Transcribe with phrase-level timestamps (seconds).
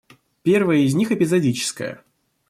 [0.41, 2.03] Первое из них эпизодическое.